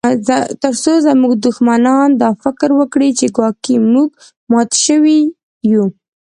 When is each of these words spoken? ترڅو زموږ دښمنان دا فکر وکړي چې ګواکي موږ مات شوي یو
ترڅو 0.61 0.93
زموږ 1.07 1.33
دښمنان 1.45 2.09
دا 2.21 2.29
فکر 2.43 2.69
وکړي 2.79 3.09
چې 3.19 3.25
ګواکي 3.35 3.75
موږ 3.93 4.09
مات 4.51 4.71
شوي 4.85 5.19
یو 5.73 5.85